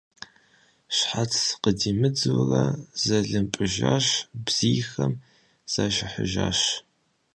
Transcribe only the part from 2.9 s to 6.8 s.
зэлымпӀыжащ, бзийхэм зашыхьыжащ.